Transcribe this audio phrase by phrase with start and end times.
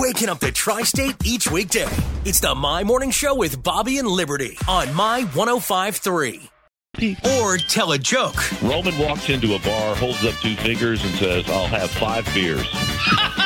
[0.00, 1.86] waking up the tri state each weekday.
[2.24, 6.48] It's the My Morning Show with Bobby and Liberty on My 1053.
[7.38, 8.34] Or tell a joke.
[8.62, 12.66] Roman walks into a bar, holds up two fingers, and says, I'll have five beers.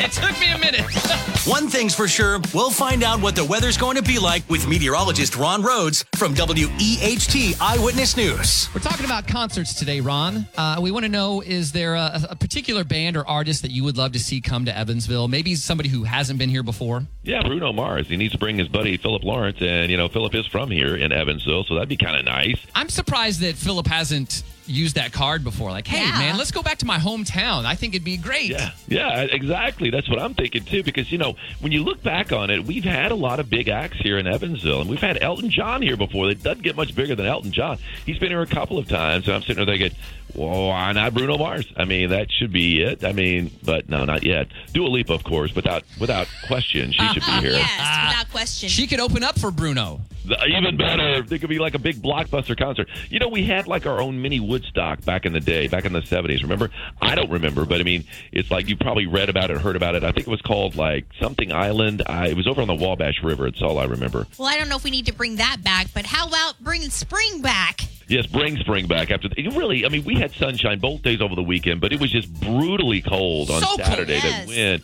[0.10, 0.80] It took me a minute.
[1.46, 4.66] One thing's for sure, we'll find out what the weather's going to be like with
[4.66, 8.70] meteorologist Ron Rhodes from WEHT Eyewitness News.
[8.74, 10.46] We're talking about concerts today, Ron.
[10.56, 13.84] Uh, we want to know is there a, a particular band or artist that you
[13.84, 15.28] would love to see come to Evansville?
[15.28, 17.06] Maybe somebody who hasn't been here before?
[17.22, 18.08] Yeah, Bruno Mars.
[18.08, 20.96] He needs to bring his buddy Philip Lawrence, and, you know, Philip is from here
[20.96, 22.58] in Evansville, so that'd be kind of nice.
[22.74, 25.70] I'm surprised that Philip hasn't used that card before.
[25.70, 26.18] Like, hey, Yeah.
[26.18, 27.64] man, let's go back to my hometown.
[27.64, 28.50] I think it'd be great.
[28.50, 29.90] Yeah, yeah, exactly.
[29.90, 30.82] That's what I'm thinking too.
[30.82, 33.68] Because you know, when you look back on it, we've had a lot of big
[33.68, 36.28] acts here in Evansville, and we've had Elton John here before.
[36.28, 37.78] That doesn't get much bigger than Elton John.
[38.06, 39.96] He's been here a couple of times, and I'm sitting there thinking,
[40.34, 41.66] well, why not Bruno Mars?
[41.76, 43.04] I mean, that should be it.
[43.04, 44.48] I mean, but no, not yet.
[44.72, 47.40] Dua Lipa, of course, without without question, she should be uh-huh.
[47.40, 47.52] here.
[47.52, 48.68] Yes, without question.
[48.68, 50.00] She could open up for Bruno.
[50.46, 52.88] Even better, it could be like a big blockbuster concert.
[53.08, 55.92] You know, we had like our own mini Woodstock back in the day, back in
[55.92, 56.42] the seventies.
[56.42, 56.70] Remember?
[57.00, 59.94] I don't remember, but I mean, it's like you probably read about it, heard about
[59.94, 60.04] it.
[60.04, 62.02] I think it was called like something Island.
[62.06, 63.46] I, it was over on the Wabash River.
[63.46, 64.26] It's all I remember.
[64.38, 66.90] well, I don't know if we need to bring that back, but how about bringing
[66.90, 67.80] spring back?
[68.08, 69.28] Yes, bring spring back after.
[69.28, 72.10] The, really, I mean, we had sunshine both days over the weekend, but it was
[72.10, 73.76] just brutally cold on So.
[73.76, 74.14] Saturday.
[74.14, 74.46] Yes.
[74.46, 74.82] The wind.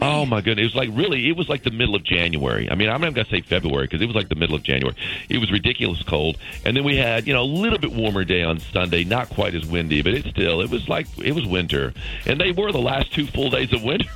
[0.00, 0.64] Oh my goodness!
[0.64, 1.28] It was like really.
[1.28, 2.70] It was like the middle of January.
[2.70, 4.96] I mean, I'm not gonna say February because it was like the middle of January.
[5.28, 8.42] It was ridiculous cold, and then we had you know a little bit warmer day
[8.42, 9.04] on Sunday.
[9.04, 11.94] Not quite as windy, but it still it was like it was winter,
[12.26, 14.10] and they were the last two full days of winter.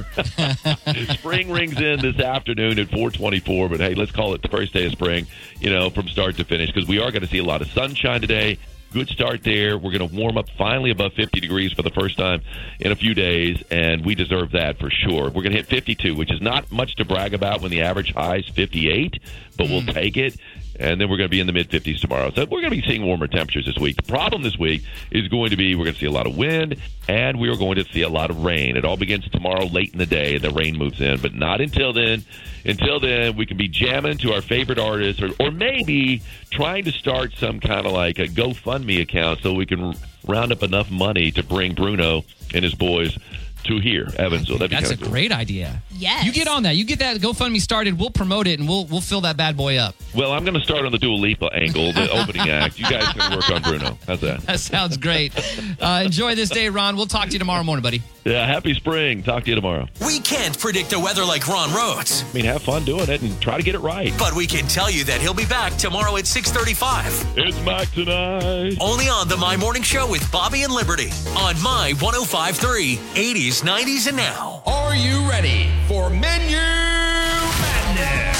[1.14, 4.86] spring rings in this afternoon at 4:24, but hey, let's call it the first day
[4.86, 5.26] of spring.
[5.60, 7.70] You know, from start to finish because we are going to see a lot of
[7.70, 8.58] sunshine today.
[8.92, 9.78] Good start there.
[9.78, 12.42] We're going to warm up finally above 50 degrees for the first time
[12.80, 15.26] in a few days, and we deserve that for sure.
[15.26, 18.12] We're going to hit 52, which is not much to brag about when the average
[18.12, 19.20] high is 58,
[19.56, 19.90] but we'll hmm.
[19.90, 20.36] take it.
[20.80, 22.30] And then we're going to be in the mid 50s tomorrow.
[22.34, 23.96] So we're going to be seeing warmer temperatures this week.
[23.96, 26.36] The problem this week is going to be we're going to see a lot of
[26.36, 26.76] wind
[27.06, 28.76] and we are going to see a lot of rain.
[28.76, 30.38] It all begins tomorrow late in the day.
[30.38, 32.24] The rain moves in, but not until then.
[32.64, 36.92] Until then, we can be jamming to our favorite artists or, or maybe trying to
[36.92, 39.94] start some kind of like a GoFundMe account so we can
[40.26, 42.24] round up enough money to bring Bruno
[42.54, 43.18] and his boys
[43.64, 44.58] to here, Evansville.
[44.58, 45.08] That'd be That's a cool.
[45.08, 45.82] great idea.
[46.00, 46.24] Yes.
[46.24, 46.76] You get on that.
[46.76, 47.98] You get that GoFundMe started.
[47.98, 49.94] We'll promote it and we'll we'll fill that bad boy up.
[50.14, 52.78] Well, I'm going to start on the Dua Lipa angle, the opening act.
[52.78, 53.98] You guys can work on Bruno.
[54.06, 54.40] How's that?
[54.42, 55.32] That sounds great.
[55.80, 56.96] Uh, enjoy this day, Ron.
[56.96, 58.02] We'll talk to you tomorrow morning, buddy.
[58.24, 59.22] Yeah, happy spring.
[59.22, 59.86] Talk to you tomorrow.
[60.04, 63.40] We can't predict the weather like Ron Rhodes, I mean, have fun doing it and
[63.40, 64.12] try to get it right.
[64.18, 67.38] but we can tell you that he'll be back tomorrow at 635.
[67.38, 68.76] It's Mac tonight.
[68.80, 74.06] Only on the My Morning Show with Bobby and Liberty on My 1053, 80s, 90s,
[74.08, 74.62] and now
[75.00, 78.39] you ready for Menu Madness?